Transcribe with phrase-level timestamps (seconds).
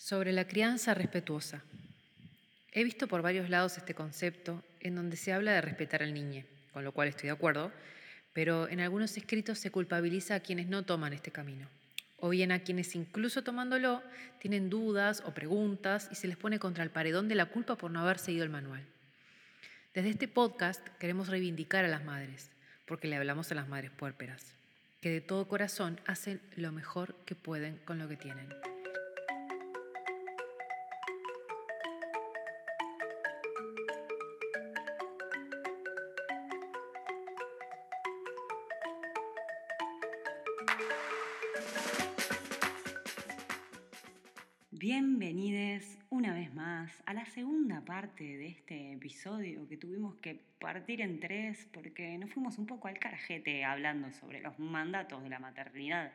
[0.00, 1.62] Sobre la crianza respetuosa.
[2.72, 6.42] He visto por varios lados este concepto en donde se habla de respetar al niño,
[6.72, 7.70] con lo cual estoy de acuerdo,
[8.32, 11.68] pero en algunos escritos se culpabiliza a quienes no toman este camino,
[12.18, 14.02] o bien a quienes incluso tomándolo
[14.38, 17.90] tienen dudas o preguntas y se les pone contra el paredón de la culpa por
[17.90, 18.82] no haber seguido el manual.
[19.92, 22.48] Desde este podcast queremos reivindicar a las madres,
[22.86, 24.46] porque le hablamos a las madres puérperas,
[25.02, 28.48] que de todo corazón hacen lo mejor que pueden con lo que tienen.
[45.20, 51.02] Bienvenidos una vez más a la segunda parte de este episodio que tuvimos que partir
[51.02, 55.38] en tres porque nos fuimos un poco al carajete hablando sobre los mandatos de la
[55.38, 56.10] maternidad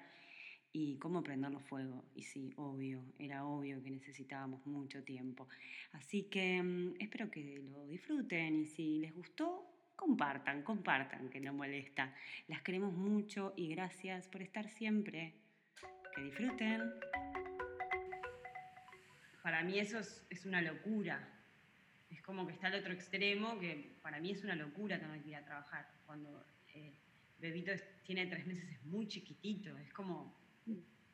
[0.74, 2.04] y cómo prenderlo fuego.
[2.16, 5.48] Y sí, obvio, era obvio que necesitábamos mucho tiempo.
[5.92, 11.54] Así que mm, espero que lo disfruten y si les gustó, compartan, compartan, que no
[11.54, 12.12] molesta.
[12.48, 15.36] Las queremos mucho y gracias por estar siempre.
[16.16, 16.82] Que disfruten
[19.46, 21.20] para mí eso es, una locura.
[22.10, 25.30] Es como que está al otro extremo, que para mí es una locura tener que
[25.30, 25.88] ir a trabajar.
[26.08, 26.44] Cuando
[26.74, 26.96] eh,
[27.38, 27.72] Bebito
[28.04, 30.36] tiene tres meses es muy chiquitito, es como...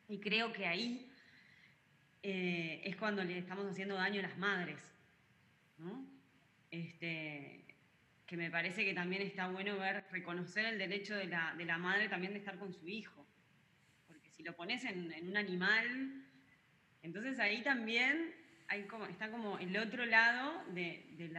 [0.08, 1.12] Y creo que ahí
[2.22, 4.80] eh, es cuando le estamos haciendo daño a las madres,
[5.76, 6.06] ¿no?
[6.70, 7.66] Este,
[8.24, 11.76] que me parece que también está bueno ver, reconocer el derecho de la, de la
[11.76, 13.26] madre también de estar con su hijo.
[14.06, 16.22] Porque si lo pones en un animal,
[17.02, 18.34] entonces ahí también
[18.68, 21.36] hay como, está como el otro lado de, del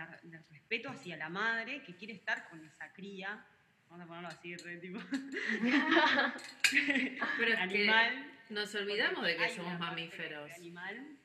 [0.49, 3.45] respeto hacia la madre que quiere estar con esa cría.
[3.89, 4.99] Vamos a ponerlo así, re tipo.
[7.37, 8.31] Pero animal.
[8.49, 10.51] nos olvidamos de que somos mamíferos.
[10.51, 11.17] Animal.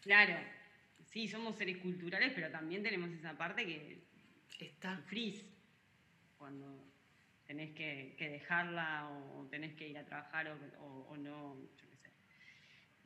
[0.00, 0.36] Claro,
[1.06, 4.04] sí, somos seres culturales, pero también tenemos esa parte que
[4.58, 5.46] está frizz
[6.36, 6.92] cuando
[7.46, 10.48] tenés que, dejarla o tenés que ir a trabajar
[10.78, 11.56] o, o no,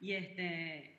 [0.01, 0.99] y, este,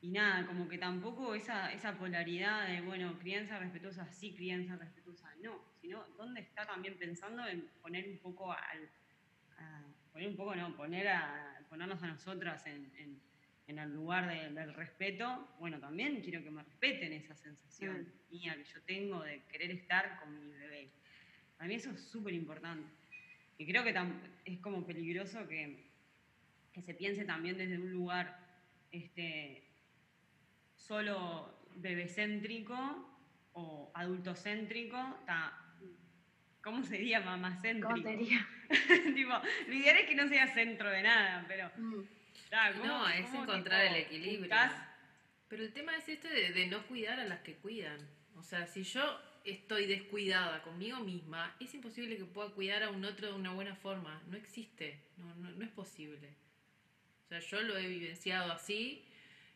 [0.00, 5.32] y nada, como que tampoco esa, esa polaridad de, bueno, crianza respetuosa, sí, crianza respetuosa,
[5.42, 8.88] no, sino dónde está también pensando en poner un poco al,
[10.12, 13.20] poner un poco, no, poner a, ponernos a nosotras en, en,
[13.78, 18.30] el lugar del respeto, bueno, también quiero que me respeten esa sensación mm.
[18.30, 20.88] mía que yo tengo de querer estar con mi bebé.
[21.56, 22.88] Para mí eso es súper importante.
[23.58, 23.94] Y creo que
[24.44, 25.85] es como peligroso que
[26.76, 28.38] que se piense también desde un lugar
[28.92, 29.66] este,
[30.74, 32.76] solo bebecéntrico
[33.54, 34.98] o adultocéntrico,
[36.62, 37.88] ¿cómo sería mamacéntrico?
[37.88, 38.46] ¿Cómo sería?
[39.14, 39.32] tipo,
[39.68, 41.70] lo ideal es que no sea centro de nada, pero...
[41.78, 42.04] Mm.
[42.84, 44.54] no, es encontrar el equilibrio.
[45.48, 48.06] Pero el tema es este de, no cuidar a las que cuidan.
[48.34, 53.02] O sea, si yo estoy descuidada conmigo misma, es imposible que pueda cuidar a un
[53.06, 54.22] otro de una buena forma.
[54.26, 56.36] No existe, no, no es posible.
[57.26, 59.04] O sea, yo lo he vivenciado así,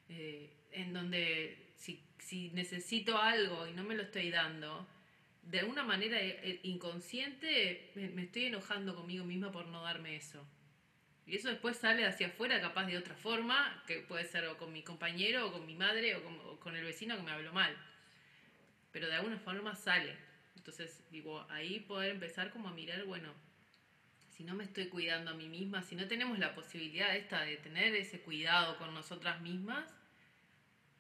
[0.08, 4.88] eh, en donde si, si, necesito algo y no me lo estoy dando,
[5.44, 10.44] de alguna manera eh, eh, inconsciente me, estoy enojando conmigo misma por no darme eso.
[11.26, 14.82] Y eso después sale hacia afuera, capaz de otra forma, que puede ser con mi
[14.82, 17.76] compañero, o con mi madre, o con, o con el vecino que me habló mal.
[18.90, 20.16] Pero de alguna forma sale.
[20.56, 23.32] Entonces, digo, ahí poder empezar como a mirar, bueno,
[24.40, 27.58] si no me estoy cuidando a mí misma, si no tenemos la posibilidad esta de
[27.58, 29.94] tener ese cuidado con nosotras mismas,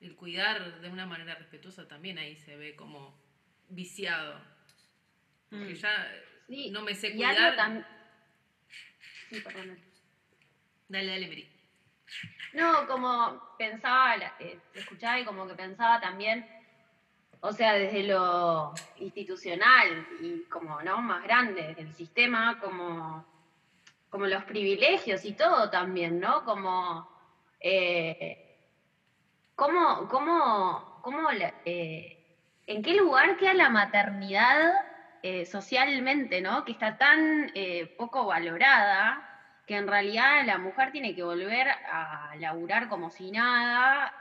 [0.02, 3.18] el cuidar de una manera respetuosa también ahí se ve como
[3.70, 4.38] viciado.
[5.48, 5.74] Porque mm.
[5.74, 6.12] ya
[6.70, 7.86] no me sé cuidar.
[9.30, 9.78] Sí, perdón.
[10.88, 11.48] Dale, dale, Meri.
[12.52, 16.46] No, como pensaba, eh, escuchaba y como que pensaba también,
[17.40, 23.29] o sea, desde lo institucional y como no más grande, desde el sistema, como
[24.10, 26.44] como los privilegios y todo también, ¿no?
[26.44, 27.08] Como,
[27.60, 28.58] eh,
[29.54, 31.28] ¿cómo, cómo, cómo
[31.64, 32.18] eh,
[32.66, 34.72] ¿en qué lugar queda la maternidad
[35.22, 36.64] eh, socialmente, ¿no?
[36.64, 37.52] Que está tan
[37.96, 39.26] poco valorada
[39.66, 44.12] que en realidad la mujer tiene que volver a laburar como si nada,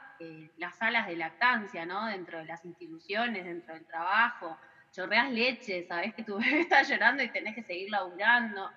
[0.58, 2.06] las salas de lactancia, ¿no?
[2.06, 4.60] Dentro de las instituciones, dentro del trabajo,
[4.92, 8.70] chorreas leche, sabes que tu bebé está llorando y tenés que seguir laburando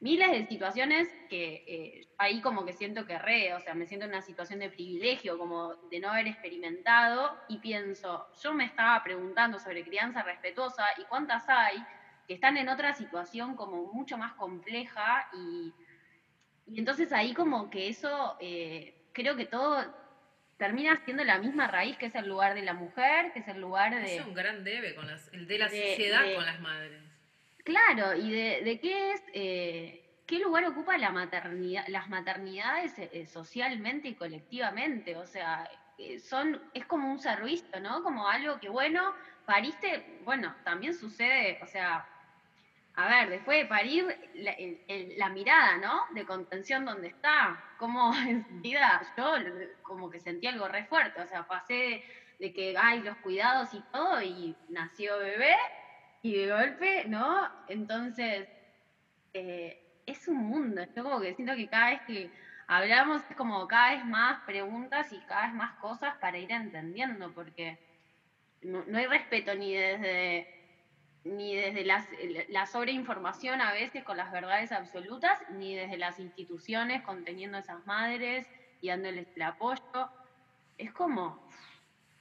[0.00, 4.06] miles de situaciones que eh, ahí como que siento que re, o sea, me siento
[4.06, 9.02] en una situación de privilegio, como de no haber experimentado, y pienso, yo me estaba
[9.02, 11.84] preguntando sobre crianza respetuosa y cuántas hay
[12.26, 15.72] que están en otra situación como mucho más compleja y,
[16.76, 19.84] entonces ahí como que eso, eh, creo que todo
[20.56, 23.60] termina siendo la misma raíz que es el lugar de la mujer, que es el
[23.60, 24.16] lugar de...
[24.16, 27.09] Es un gran debe con las, el de la sociedad con las madres.
[27.70, 34.08] Claro, y de, qué es, eh, qué lugar ocupa la maternidad, las maternidades eh, socialmente
[34.08, 35.70] y colectivamente, o sea,
[36.20, 38.02] son, es como un servicio, ¿no?
[38.02, 39.14] Como algo que, bueno,
[39.46, 42.04] pariste, bueno, también sucede, o sea,
[42.96, 44.18] a ver, después de parir,
[45.16, 46.06] la, mirada, ¿no?
[46.12, 49.34] De contención donde está, como enseguida yo
[49.82, 52.02] como que sentí algo re fuerte, o sea, pasé
[52.40, 55.54] de que hay los cuidados y todo, y nació bebé,
[56.22, 57.48] y de golpe, ¿no?
[57.68, 58.48] Entonces,
[59.32, 62.30] eh, es un mundo, yo como que siento que cada vez que
[62.66, 67.32] hablamos es como cada vez más preguntas y cada vez más cosas para ir entendiendo,
[67.32, 67.78] porque
[68.62, 70.56] no, hay respeto ni desde
[71.22, 72.08] ni desde las,
[72.48, 78.46] la sobreinformación a veces con las verdades absolutas, ni desde las instituciones conteniendo esas madres
[78.80, 80.10] y dándoles el apoyo.
[80.78, 81.46] Es como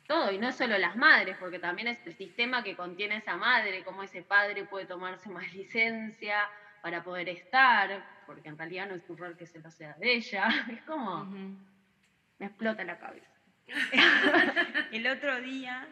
[0.10, 3.84] todo, y no solo las madres, porque también es el sistema que contiene esa madre,
[3.84, 6.50] cómo ese padre puede tomarse más licencia
[6.82, 10.14] para poder estar, porque en realidad no es un rol que se lo sea de
[10.14, 10.50] ella.
[10.72, 13.30] Es como, me explota la cabeza.
[14.92, 15.88] el otro día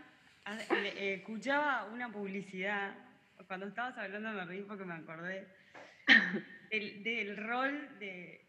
[0.48, 2.96] eh, escuchaba una publicidad,
[3.46, 5.48] cuando estabas hablando me reí porque me acordé,
[6.72, 8.47] del, rol de,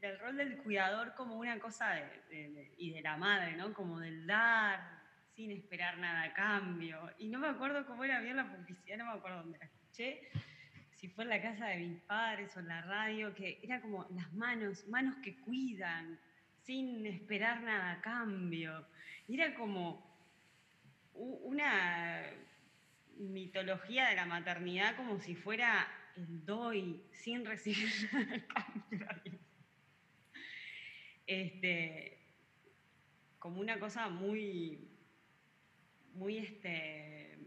[0.00, 3.72] del rol del cuidador como una cosa de, y de la madre, ¿no?
[3.72, 4.98] Como del dar
[5.34, 7.12] sin esperar nada a cambio.
[7.18, 10.28] Y no me acuerdo cómo era bien la publicidad, no me acuerdo dónde la escuché,
[10.96, 14.06] si fue en la casa de mis padres o en la radio, que era como
[14.10, 16.18] las manos, manos que cuidan
[16.64, 18.84] sin esperar nada a cambio.
[19.28, 20.04] Era como
[21.14, 22.22] una
[23.16, 25.86] mitología de la maternidad como si fuera
[26.16, 27.88] el doy sin recibir
[31.28, 32.18] este,
[33.38, 34.90] como una cosa muy,
[36.14, 37.38] muy este,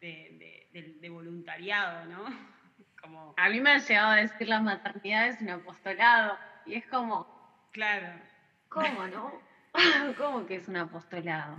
[0.00, 2.24] de, voluntariado, ¿no?
[3.00, 3.34] Como...
[3.38, 7.66] A mí me ha llegado a decir la maternidad es un apostolado y es como...
[7.72, 8.20] Claro.
[8.68, 9.40] ¿Cómo, no?
[10.18, 11.56] ¿Cómo que es un apostolado?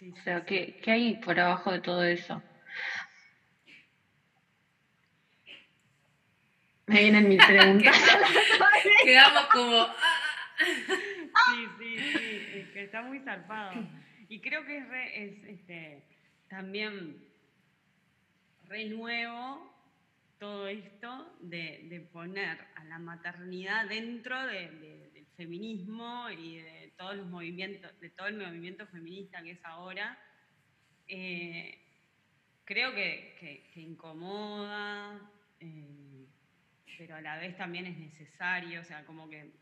[0.00, 2.42] o sea, ¿qué, hay por abajo de todo eso?
[6.86, 7.94] Me vienen mis preguntas.
[9.04, 9.86] Quedamos como...
[10.58, 13.86] sí, sí, sí, que está muy zarpado.
[14.28, 16.02] Y creo que es, este,
[16.48, 17.24] también
[18.64, 19.74] re nuevo
[20.38, 27.98] todo esto de, poner a la maternidad dentro del feminismo y de todos los movimientos,
[28.00, 30.18] de todo el movimiento feminista que es ahora,
[31.06, 31.78] eh,
[32.64, 35.20] creo que, incomoda,
[35.60, 36.26] eh,
[36.98, 39.52] pero a la vez también es necesario, o sea, como que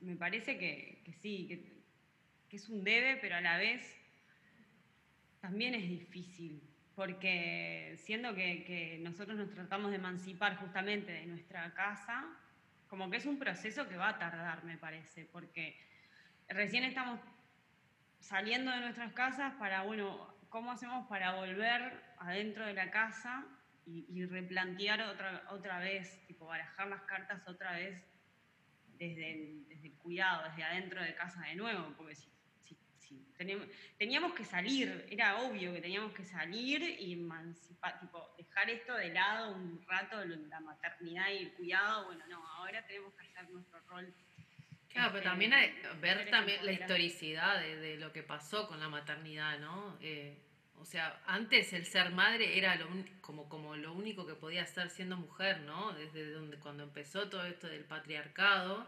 [0.00, 1.76] me parece que, sí, que,
[2.56, 3.82] es un debe, pero a la vez
[5.40, 6.62] también es difícil,
[6.94, 12.24] porque siendo que, que nosotros nos tratamos de emancipar justamente de nuestra casa,
[12.88, 15.78] como que es un proceso que va a tardar, me parece, porque
[16.48, 17.20] recién estamos
[18.20, 23.44] saliendo de nuestras casas para, bueno, ¿cómo hacemos para volver adentro de la casa
[23.84, 28.04] y, replantear otra, otra vez, tipo, barajar las cartas otra vez
[28.98, 31.94] desde el, desde el cuidado, desde adentro de casa de nuevo?
[31.96, 32.36] Porque si
[33.98, 39.12] teníamos, que salir, era obvio que teníamos que salir y emancipar, tipo, dejar esto de
[39.12, 43.78] lado un rato, la maternidad y el cuidado, bueno, no, ahora tenemos que hacer nuestro
[43.88, 44.12] rol.
[44.88, 48.88] Claro, pero este, también hay, ver también la historicidad de, lo que pasó con la
[48.88, 49.98] maternidad, ¿no?
[50.00, 50.42] Eh,
[50.80, 52.86] o sea, antes el ser madre era lo,
[53.20, 55.92] como, como lo único que podía hacer siendo mujer, ¿no?
[55.92, 58.86] Desde donde, cuando empezó todo esto del patriarcado.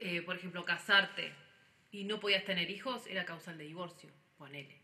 [0.00, 1.32] Eh, por ejemplo, casarte,
[1.94, 4.80] y no podías tener hijos, era causal de divorcio, ponele.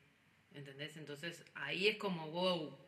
[0.54, 0.96] ¿Entendés?
[0.96, 2.78] Entonces ahí es como, wow,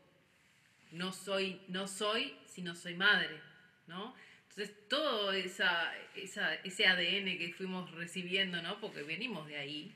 [0.93, 3.41] no soy, no soy si no soy madre,
[3.89, 4.15] ¿no?
[4.49, 8.81] Entonces todo esa, ese ADN que fuimos recibiendo, ¿no?
[8.81, 9.93] Porque venimos de ahí,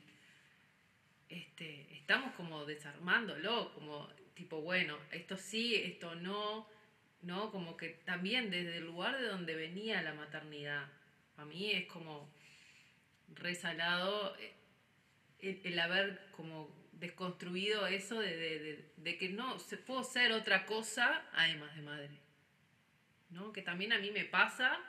[1.29, 6.67] este, estamos como desarmándolo, como tipo, bueno, esto sí, esto no,
[7.21, 7.51] ¿no?
[7.51, 10.87] Como que también desde el lugar de donde venía la maternidad,
[11.37, 12.29] a mí es como
[13.33, 21.23] resalado eh, el, haber como desconstruido eso de, que no, se puedo ser otra cosa
[21.33, 22.09] además de madre.
[23.29, 23.51] ¿no?
[23.51, 24.79] Que también a mí me pasa,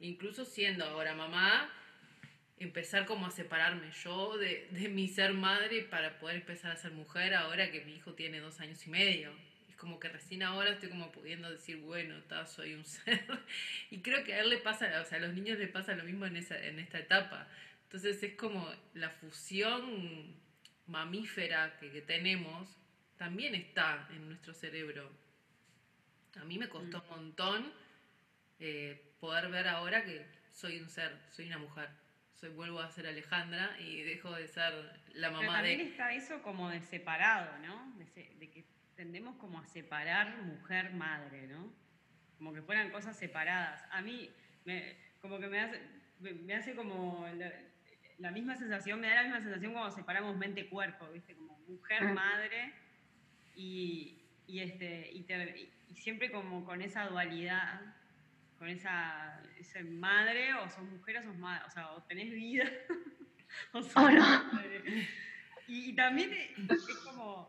[0.00, 1.72] incluso siendo ahora mamá,
[2.60, 7.34] empezar como a separarme yo de, mi ser madre para poder empezar a ser mujer
[7.34, 9.32] ahora que mi hijo tiene dos años y medio.
[9.68, 13.24] Es como que recién ahora estoy como pudiendo decir, bueno, ta, soy un ser.
[13.90, 16.04] y creo que a él le pasa, o sea, a los niños les pasa lo
[16.04, 17.48] mismo en, esa, en esta etapa.
[17.84, 20.36] Entonces es como la fusión
[20.86, 22.68] mamífera que, que tenemos
[23.16, 25.10] también está en nuestro cerebro.
[26.36, 27.72] A mí me costó un montón
[28.60, 31.88] eh, poder ver ahora que soy un ser, soy una mujer.
[32.40, 34.72] Soy, vuelvo a ser Alejandra y dejo de ser
[35.14, 35.84] la mamá Pero también de...
[35.84, 37.92] está eso como de separado, ¿no?
[37.96, 38.64] De, que
[38.94, 41.72] tendemos como a separar mujer-madre, ¿no?
[42.36, 43.84] Como que fueran cosas separadas.
[43.90, 44.30] A mí,
[44.64, 45.80] me, como que me hace,
[46.20, 47.26] me, hace como
[48.18, 51.34] la, misma sensación, me da la misma sensación cuando separamos mente-cuerpo, ¿viste?
[51.34, 52.72] Como mujer-madre
[53.56, 55.26] y, y, este, y,
[55.88, 57.97] y siempre como con esa dualidad
[58.58, 62.64] con esa, esa madre, o sos mujer o sos madre, o sea, o tenés vida,
[63.72, 64.52] o sos oh, no.
[64.52, 65.08] madre.
[65.68, 67.48] Y, también es como,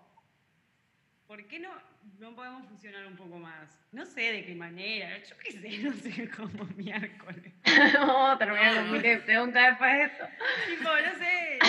[1.26, 1.72] ¿por qué no,
[2.20, 3.80] no podemos funcionar un poco más?
[3.92, 7.54] No sé de qué manera, yo qué sé, no sé cómo miércoles.
[7.94, 10.26] Vamos a terminar con mi pregunta después de esto.
[10.68, 11.60] Tipo, no sé,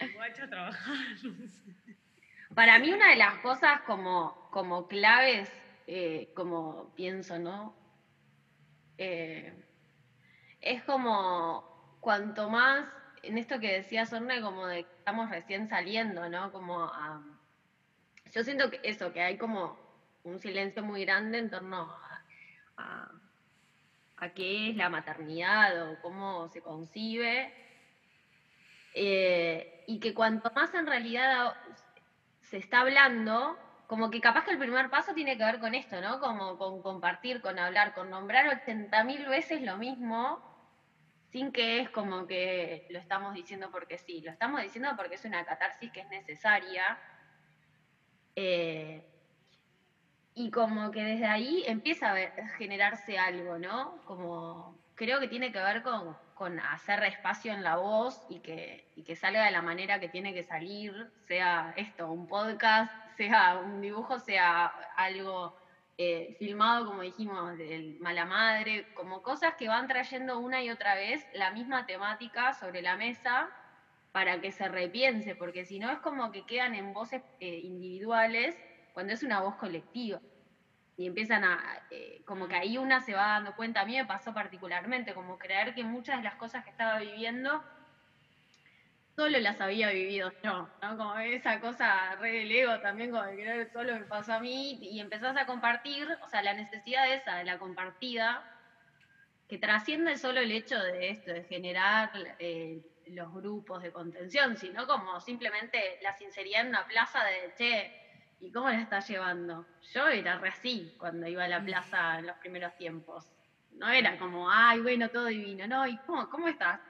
[0.00, 1.74] al guacho a trabajar, no sé.
[2.54, 5.50] Para mí una de las cosas como, como claves,
[5.86, 7.83] eh, como pienso, ¿no?
[8.98, 9.52] Eh,
[10.60, 12.86] es como cuanto más,
[13.22, 16.52] en esto que decía Sorne, como de que estamos recién saliendo, ¿no?
[16.52, 16.90] Como
[18.32, 19.78] yo siento que eso, que hay como
[20.24, 21.94] un silencio muy grande en torno
[22.76, 23.10] a,
[24.34, 27.52] qué es la maternidad o cómo se concibe.
[28.94, 31.54] Eh, y que cuanto más en realidad
[32.40, 36.00] se está hablando, como que capaz que el primer paso tiene que ver con esto,
[36.00, 36.20] ¿no?
[36.20, 40.42] Como con compartir, con hablar, con nombrar 80.000 veces lo mismo,
[41.30, 45.24] sin que es como que lo estamos diciendo porque sí, lo estamos diciendo porque es
[45.24, 46.98] una catarsis que es necesaria.
[48.36, 49.02] Eh,
[50.34, 54.02] y como que desde ahí empieza a, generarse algo, ¿no?
[54.04, 56.16] Como creo que tiene que ver con,
[56.60, 60.34] hacer espacio en la voz y que, y que salga de la manera que tiene
[60.34, 64.66] que salir, sea esto, un podcast, sea un dibujo, sea
[64.96, 65.54] algo
[65.96, 70.94] eh, filmado, como dijimos, del mala madre, como cosas que van trayendo una y otra
[70.96, 73.52] vez la misma temática sobre la mesa
[74.12, 78.60] para que se repiense, porque si no es como que quedan en voces eh, individuales
[78.92, 80.20] cuando es una voz colectiva.
[80.96, 84.06] Y empiezan a, eh, como que ahí una se va dando cuenta, a mí me
[84.06, 87.64] pasó particularmente, como creer que muchas de las cosas que estaba viviendo
[89.16, 90.96] solo las había vivido yo, ¿no?
[90.96, 94.78] Como esa cosa re del ego también, como de creer solo me pasó a mí,
[94.80, 98.46] y empezás a compartir, o sea, la necesidad esa de la compartida,
[99.48, 104.86] que trasciende solo el hecho de esto, de generar eh, los grupos de contención, sino
[104.86, 107.94] como simplemente la sinceridad en una plaza de, che,
[108.40, 109.68] ¿y cómo la estás llevando?
[109.92, 113.32] Yo era re así cuando iba a la plaza en los primeros tiempos.
[113.70, 116.80] No era como, ay, bueno, todo divino, no, ¿y cómo, cómo estás?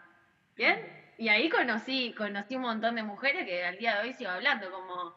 [0.57, 1.04] ¿Bien?
[1.19, 4.71] Y ahí conocí, conocí un montón de mujeres que al día de hoy sigo hablando,
[4.71, 5.15] como,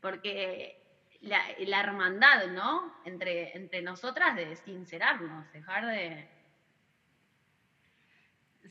[0.00, 0.80] porque
[1.22, 2.94] la, la hermandad, ¿no?
[3.04, 6.28] Entre, entre nosotras de sincerarnos, dejar de...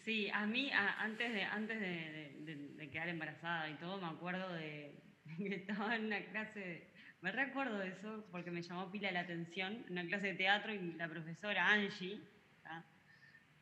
[0.04, 4.96] Sí, a mí antes, de, antes de, quedar embarazada y todo, me acuerdo de
[5.38, 6.88] que estaba en una clase,
[7.22, 10.94] me recuerdo de eso porque me llamó pila la atención, una clase de teatro y
[10.94, 12.20] la profesora Angie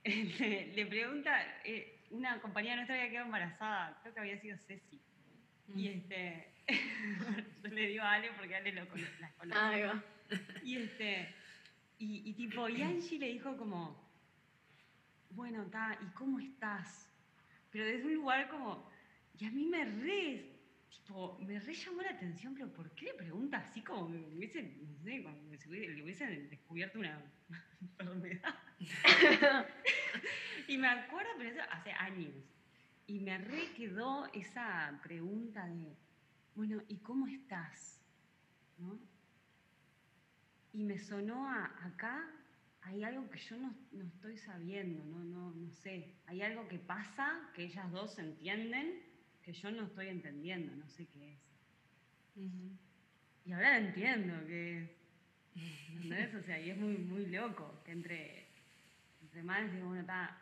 [0.75, 1.31] le, pregunta,
[1.63, 5.01] eh, una compañera nuestra había quedado embarazada, creo que había sido Ceci.
[5.75, 5.91] Y mm.
[5.91, 6.53] este,
[7.63, 9.60] yo le digo a Ale porque Ale lo conoce, las conoce.
[9.60, 10.03] Ah,
[10.63, 11.34] y este,
[11.98, 13.96] y, tipo, y Angie le dijo como,
[15.32, 17.10] bueno, ta, ¿y cómo estás?
[17.70, 18.89] Pero desde un lugar como,
[19.38, 20.51] y a mí me re,
[20.89, 24.63] tipo, me re llamó la atención, pero ¿por qué le pregunta así como me hubiese,
[24.63, 25.38] no sé, como
[25.70, 27.22] le hubiesen descubierto una
[27.82, 28.56] enfermedad?
[30.72, 32.34] y me acuerdo, pero eso hace años.
[33.06, 35.98] Y me re quedó esa pregunta de,
[36.56, 38.00] bueno, ¿y cómo estás?
[38.78, 38.98] ¿No?
[40.72, 42.25] Y me sonó a, acá,
[42.84, 46.16] hay algo que yo no, no, estoy sabiendo, no, no, no sé.
[46.28, 49.04] Hay algo que pasa, que ellas dos entienden,
[49.44, 51.40] que yo no estoy entendiendo, no sé qué es.
[53.44, 54.90] Y ahora entiendo que es.
[55.90, 56.34] ¿Entendés?
[56.34, 58.51] O sea, y es muy, muy loco que entre
[59.32, 60.40] entre madres digo, bueno, está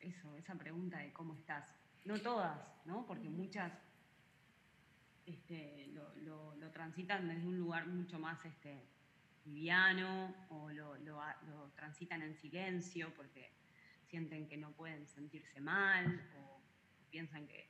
[0.00, 1.74] eso, esa pregunta de cómo estás.
[2.04, 3.06] No todas, ¿no?
[3.06, 3.72] Porque muchas
[5.28, 8.84] este, lo, transitan desde un lugar mucho más este,
[9.44, 10.96] liviano o lo,
[11.74, 13.50] transitan en silencio porque
[14.06, 16.60] sienten que no pueden sentirse mal o
[17.10, 17.68] piensan que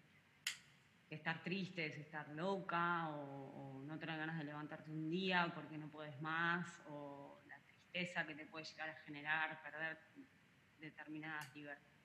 [1.10, 5.88] estar triste es estar loca o, no tener ganas de levantarte un día porque no
[5.88, 9.98] puedes más o la tristeza que te puede llegar a generar perder
[10.78, 11.97] determinadas libertades.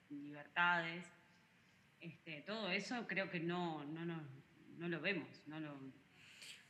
[2.00, 5.28] Este, todo eso creo que no, no, no, lo vemos.
[5.48, 5.74] No lo,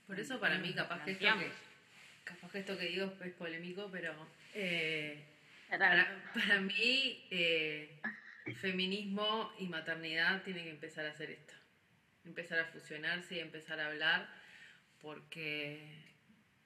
[0.06, 1.52] Por eso para mí capaz que, esto que,
[2.24, 4.14] capaz que esto que digo es polémico, pero
[4.54, 5.24] eh,
[5.70, 8.00] para, mí eh,
[8.62, 11.54] feminismo y maternidad tienen que empezar a hacer esto.
[12.26, 14.30] Empezar a fusionarse y empezar a hablar
[15.02, 16.04] porque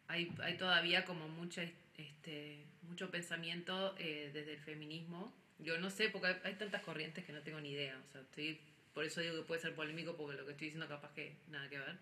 [0.08, 1.64] hay, hay todavía como mucha,
[1.96, 5.34] este, mucho pensamiento eh, desde el feminismo.
[5.60, 8.00] Yo no sé, porque hay, tantas corrientes que no tengo ni idea.
[8.08, 8.60] O sea, estoy,
[8.94, 11.70] por eso digo que puede ser polémico, porque lo que estoy diciendo capaz que nada
[11.70, 11.98] que ver.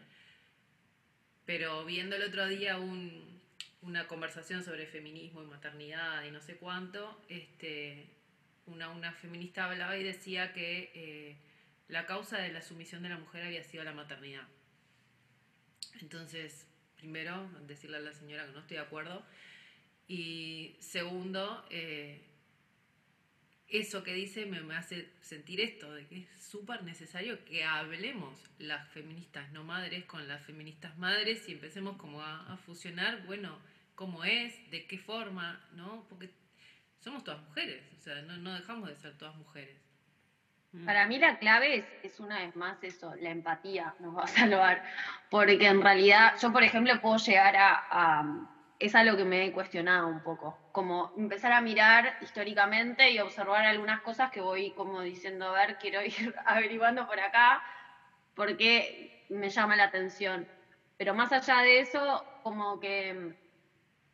[1.45, 3.39] Pero viendo el otro día un,
[3.81, 8.07] una conversación sobre feminismo y maternidad y no sé cuánto, este,
[8.65, 11.35] una, una feminista hablaba y decía que eh,
[11.87, 14.47] la causa de la sumisión de la mujer había sido la maternidad.
[16.01, 19.23] Entonces, primero, decirle a la señora que no estoy de acuerdo.
[20.07, 22.21] Y segundo, eh,
[23.67, 28.39] eso que dice me, me, hace sentir esto, de que es súper necesario que hablemos
[28.59, 33.57] las feministas no madres con las feministas madres y empecemos como a, a fusionar, bueno,
[33.95, 36.05] cómo es, de qué forma, ¿no?
[36.09, 36.29] Porque
[36.99, 39.77] somos todas mujeres, o sea, no, no dejamos de ser todas mujeres.
[40.73, 40.85] Mm.
[40.85, 44.27] Para mí la clave es, es, una vez más eso, la empatía nos va a
[44.27, 44.83] salvar,
[45.29, 50.07] porque en realidad yo, por ejemplo, puedo llegar a, es algo que me he cuestionado
[50.07, 55.47] un poco, como empezar a mirar históricamente y observar algunas cosas que voy como diciendo,
[55.47, 57.63] a ver, quiero ir averiguando por acá,
[58.35, 60.47] porque me llama la atención.
[60.97, 63.35] Pero más allá de eso, como que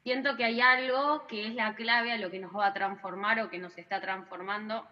[0.04, 3.40] siento que hay algo que es la clave a lo que nos va a transformar
[3.40, 4.88] o que nos está transformando.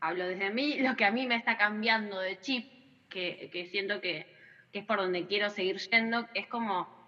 [0.00, 2.70] Hablo desde mí, lo que a mí me está cambiando de chip,
[3.08, 4.32] que, siento que,
[4.72, 7.03] es por donde quiero seguir yendo, es como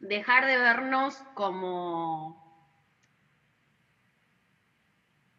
[0.00, 2.38] dejar de vernos como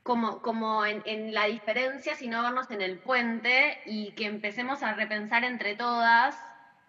[0.03, 4.93] como, como en, en, la diferencia, sino vernos en el puente y que empecemos a
[4.93, 6.35] repensar entre todas,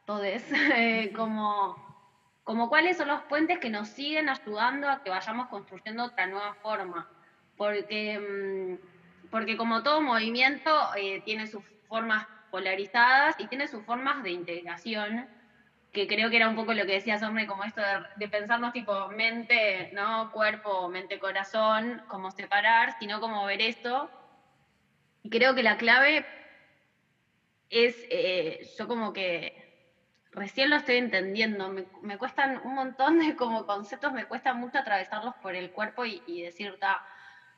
[0.07, 0.45] todes,
[0.77, 1.77] eh, como
[2.45, 6.55] como cuáles son los puentes que nos siguen ayudando a que vayamos construyendo otra nueva
[6.61, 7.09] forma.
[7.57, 14.23] Porque, mm, porque como todo movimiento eh, tiene sus formas polarizadas y tiene sus formas
[14.23, 15.29] de integración,
[15.93, 17.83] que creo que era un poco lo que decías, hombre, como esto
[18.17, 20.31] de, pensarnos tipo mente, ¿no?
[20.33, 24.11] Cuerpo, mente, corazón, como separar, sino como ver esto.
[25.23, 26.27] Y creo que la clave
[27.69, 29.53] es, eh, yo como que
[30.31, 31.69] recién lo estoy entendiendo.
[31.69, 36.07] Me, me, cuestan un montón de como conceptos, me cuesta mucho atravesarlos por el cuerpo
[36.07, 37.05] y, decir, ta,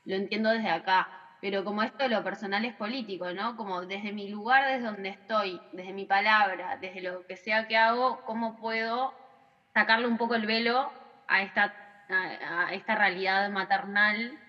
[0.03, 1.09] lo entiendo desde acá.
[1.41, 3.55] Pero como esto de lo personal es político, ¿no?
[3.55, 7.77] Como desde mi lugar, desde donde estoy, desde mi palabra, desde lo que sea que
[7.77, 9.15] hago, ¿cómo puedo
[9.75, 10.95] sacarle un poco el velo
[11.27, 11.75] a esta,
[12.87, 14.39] realidad maternal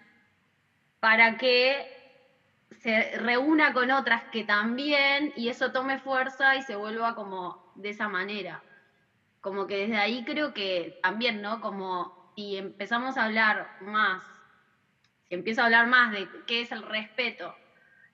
[1.00, 1.90] para que
[2.70, 7.90] se reúna con otras que también y eso tome fuerza y se vuelva como de
[7.90, 8.64] esa manera.
[9.40, 11.60] Como que desde ahí creo que también, ¿no?
[11.60, 14.35] Como si empezamos a hablar más,
[15.28, 17.54] si empiezo a hablar más de qué es el respeto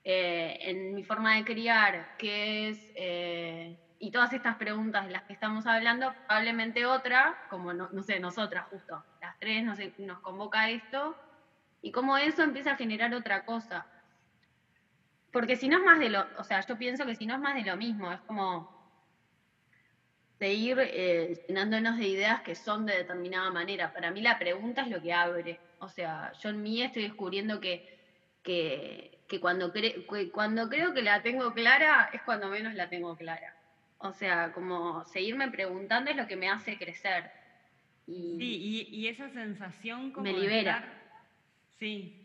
[0.03, 5.23] eh, en mi forma de criar, qué es, eh, y todas estas preguntas de las
[5.23, 11.15] que estamos hablando, probablemente otra, como no, sé, nosotras justo, las tres nos, convoca esto,
[11.81, 13.87] y como eso empieza a generar otra cosa.
[15.31, 17.39] Porque si no es más de lo, o sea, yo pienso que si no es
[17.39, 18.69] más de lo mismo, es como
[20.43, 23.93] seguir eh, llenándonos de ideas que son de determinada manera.
[23.93, 25.57] Para mí la pregunta es lo que abre.
[25.79, 27.97] O sea, yo en mí estoy descubriendo que,
[28.43, 29.71] que, cuando,
[30.33, 33.55] cuando creo que la tengo clara es cuando menos la tengo clara.
[33.99, 37.31] O sea, como seguirme preguntando es lo que me hace crecer.
[38.05, 40.25] Y sí, y, esa sensación como...
[40.25, 40.83] Me libera.
[41.79, 42.19] sí.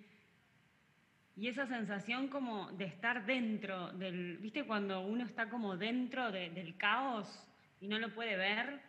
[1.37, 4.65] Y esa sensación como de estar dentro del, ¿viste?
[4.65, 7.48] Cuando uno está como dentro del caos,
[7.81, 8.81] y no lo puede ver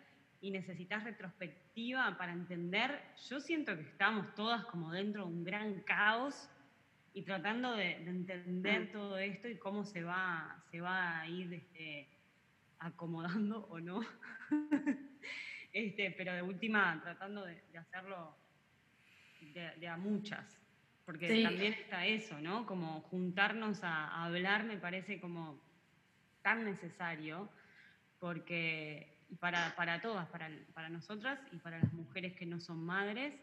[0.41, 5.81] y necesitas retrospectiva para entender, yo siento que estamos todas como dentro de un gran
[5.81, 6.49] caos
[7.13, 8.91] y tratando de, entender mm.
[8.91, 12.07] todo esto y cómo se va, se va a ir este,
[12.79, 14.01] acomodando o no.
[15.73, 18.37] este, pero de última, tratando de, hacerlo
[19.41, 20.57] de, a muchas.
[21.05, 22.67] Porque también está eso, ¿no?
[22.67, 25.59] Como juntarnos a hablar me parece como
[26.43, 27.49] tan necesario
[28.19, 33.33] porque para, para todas, para, para, nosotras y para las mujeres que no son madres,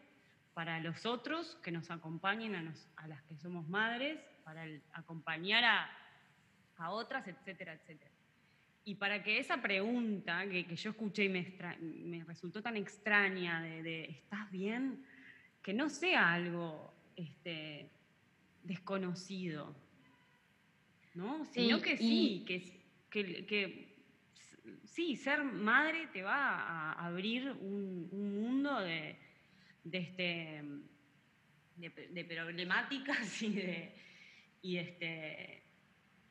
[0.53, 5.89] para los otros que nos acompañen a, a las que somos madres, para acompañar a,
[6.77, 8.11] a, otras, etcétera, etcétera.
[8.85, 14.05] y para que esa pregunta que, yo escuché y me, me, resultó tan extraña de,
[14.05, 15.03] ¿estás bien?
[15.61, 17.89] Que no sea algo este,
[18.63, 19.75] desconocido,
[21.13, 21.45] ¿no?
[21.45, 23.86] Sino que sí, que, que,
[24.85, 29.17] sí, ser madre te va a abrir un, mundo de,
[29.91, 30.63] este,
[31.75, 33.91] de, problemáticas y de,
[34.61, 35.63] y este,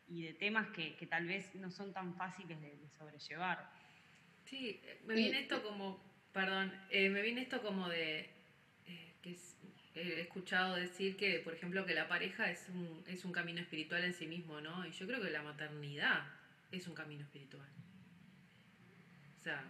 [0.09, 3.70] y de temas que, tal vez no son tan fáciles de, sobrellevar.
[4.44, 6.01] Sí, me viene esto como,
[6.33, 8.31] perdón, eh, me viene esto como de,
[8.87, 9.37] eh, que
[9.94, 14.05] he escuchado decir que, por ejemplo, que la pareja es un, es un camino espiritual
[14.05, 14.87] en sí mismo, ¿no?
[14.87, 16.29] Y yo creo que la maternidad
[16.70, 17.68] es un camino espiritual.
[19.46, 19.62] Sea,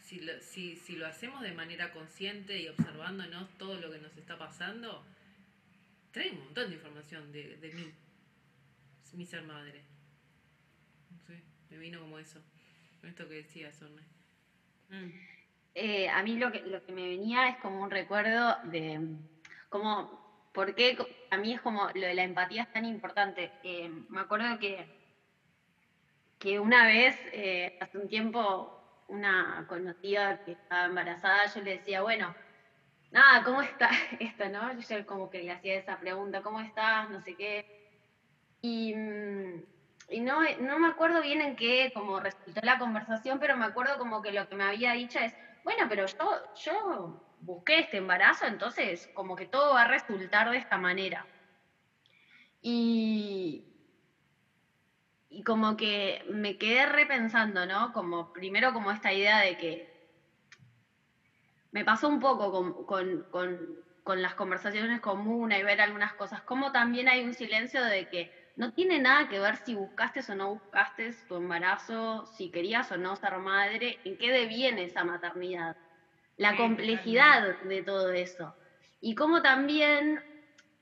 [0.00, 5.04] si lo, hacemos de manera consciente y observándonos todo lo que nos está pasando,
[6.10, 7.92] trae un montón de información de, mí
[9.12, 9.82] mi ser madre.
[11.26, 12.40] Sé, me vino como eso,
[13.02, 14.00] esto que decía Sorne.
[14.88, 15.10] Mm.
[15.74, 19.02] Eh, a mí lo que, lo que me venía es como un recuerdo de
[19.68, 20.96] como, ¿por qué
[21.28, 23.52] a mí es como lo de la empatía es tan importante?
[23.64, 24.86] Eh, me acuerdo que,
[26.38, 28.77] que una vez, eh, hace un tiempo,
[29.08, 32.36] una conocida que estaba embarazada, yo le decía, bueno,
[33.10, 33.90] nada, ¿cómo está
[34.20, 34.78] esto, no?
[34.78, 37.10] Yo como que le hacía esa pregunta, ¿cómo estás?
[37.10, 37.64] No sé qué.
[38.60, 39.62] Y, mm,
[40.10, 43.98] y no, no me acuerdo bien en qué como resultó la conversación, pero me acuerdo
[43.98, 48.46] como que lo que me había dicho es, bueno, pero yo, yo busqué este embarazo,
[48.46, 51.28] entonces como que todo va a resultar de esta manera.
[52.60, 53.67] Y,
[55.30, 57.92] y como que me quedé repensando, ¿no?
[57.92, 59.88] Como primero como esta idea de que
[61.70, 63.58] me pasó un poco con, con, con,
[64.02, 68.32] con las conversaciones comunes y ver algunas cosas, como también hay un silencio de que
[68.56, 72.96] no tiene nada que ver si buscaste o no buscaste tu embarazo, si querías o
[72.96, 75.76] no ser madre, en qué deviene esa maternidad,
[76.36, 78.56] la complejidad de todo eso.
[79.00, 80.20] Y cómo también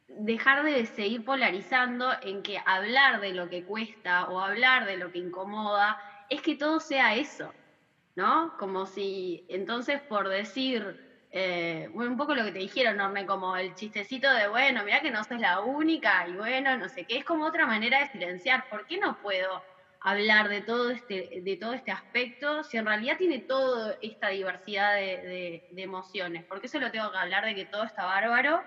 [0.09, 5.11] dejar de seguir polarizando en que hablar de lo que cuesta o hablar de lo
[5.11, 7.55] que incomoda es que todo sea eso,
[8.15, 8.55] ¿no?
[8.59, 10.99] Como si entonces por decir
[11.31, 15.11] eh, un poco lo que te dijeron, Norme, como el chistecito de, bueno, mira que
[15.11, 18.65] no sos la única y bueno, no sé qué, es como otra manera de silenciar.
[18.71, 19.63] ¿Por qué no puedo
[20.01, 24.95] hablar de todo este, de todo este aspecto si en realidad tiene toda esta diversidad
[24.95, 26.45] de, emociones?
[26.47, 28.65] ¿Por qué solo tengo que hablar de que todo está bárbaro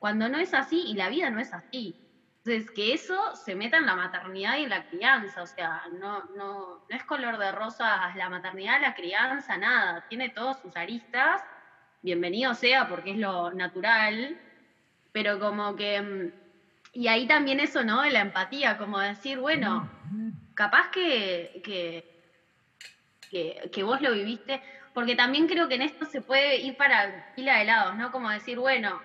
[0.00, 1.94] cuando no es así y la vida no es así?
[2.44, 6.24] Entonces, que eso se meta en la maternidad y en la crianza, o sea, no,
[6.34, 11.40] no, no es color de rosas la maternidad, la crianza, nada, tiene todos sus aristas
[12.02, 14.38] bienvenido sea porque es lo natural,
[15.12, 16.32] pero como que, mm,
[16.92, 18.02] y ahí también eso, ¿no?
[18.02, 19.88] De la empatía, como decir, bueno,
[20.54, 22.04] capaz que, que,
[23.70, 24.60] que, vos lo viviste,
[24.92, 28.10] porque también creo que en esto se puede ir para pila de lados, ¿no?
[28.10, 29.00] Como decir, bueno,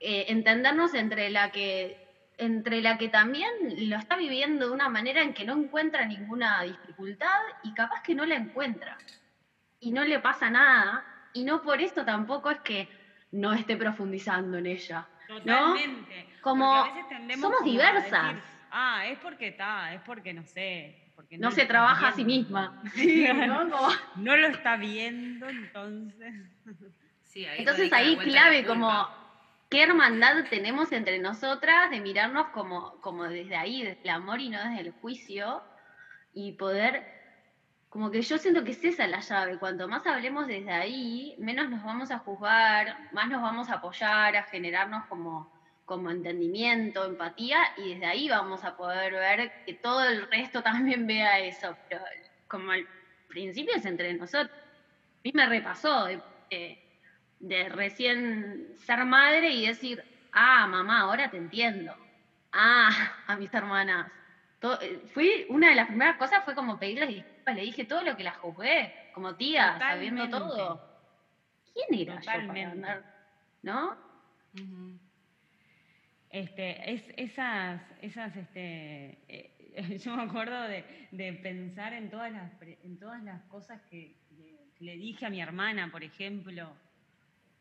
[0.00, 2.04] eh, entendernos entre la que
[2.38, 3.50] entre la que también
[3.88, 8.14] lo está viviendo de una manera en que no encuentra ninguna dificultad y capaz que
[8.14, 8.98] no la encuentra
[9.80, 12.88] y no le pasa nada y no por esto tampoco es que
[13.32, 15.06] no esté profundizando en ella.
[15.26, 16.28] Totalmente.
[16.40, 18.36] Como a veces somos diversas.
[18.70, 21.12] ah, es porque está, es porque no sé.
[21.16, 22.82] Porque no, se trabaja a sí misma.
[24.16, 24.36] ¿no?
[24.36, 26.34] lo está viendo, entonces.
[27.34, 29.08] entonces ahí clave como
[29.68, 34.48] qué hermandad tenemos entre nosotras de mirarnos como, como desde ahí, desde el amor y
[34.48, 35.62] no desde el juicio,
[36.32, 37.16] y poder
[37.88, 39.58] como que yo siento que es esa la llave.
[39.58, 44.36] Cuanto más hablemos desde ahí, menos nos vamos a juzgar, más nos vamos a apoyar,
[44.36, 45.50] a generarnos como,
[45.86, 51.06] como entendimiento, empatía, y desde ahí vamos a poder ver que todo el resto también
[51.06, 51.74] vea eso.
[51.88, 52.02] Pero
[52.48, 52.86] como al
[53.28, 54.50] principio es entre nosotros.
[54.50, 56.85] A mí me repasó de,
[57.40, 61.94] de recién ser madre y decir, ah, mamá, ahora te entiendo.
[62.52, 62.90] Ah,
[63.26, 64.10] a mis hermanas.
[64.80, 68.16] Eh, fui, una de las primeras cosas fue como pedirles disculpas, le dije todo lo
[68.16, 70.80] que las juzgué, como tía, sabiendo todo.
[71.72, 72.76] ¿Quién era Totalmente.
[72.76, 73.02] yo para
[73.62, 73.96] ¿No?
[76.30, 82.50] Este, es, esas, esas, este, eh, yo me acuerdo de, de, pensar en todas las,
[82.62, 84.16] en todas las cosas que,
[84.78, 86.76] le dije a mi hermana, por ejemplo,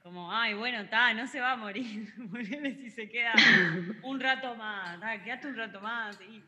[0.05, 2.13] como, ay, bueno, está, no se va a morir,
[2.77, 3.33] si se queda
[4.03, 6.21] un rato más, quédate un rato más.
[6.21, 6.43] Y,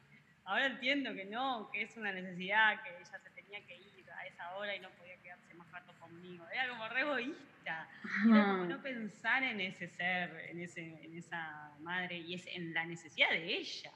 [0.46, 4.26] Ahora entiendo que no, que es una necesidad, que ella se tenía que ir a
[4.28, 6.46] esa hora y no podía quedarse más rato conmigo.
[6.54, 7.90] Era como re egoísta.
[8.30, 12.74] Era como no pensar en ese ser, en, ese, en esa madre y es en
[12.74, 13.92] la necesidad de ella,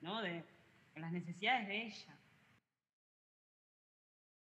[0.00, 0.22] ¿no?
[0.22, 0.42] De,
[0.96, 2.16] en las necesidades de ella.